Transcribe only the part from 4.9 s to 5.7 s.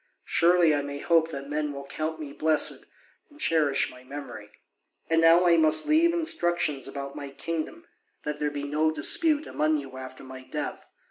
And now I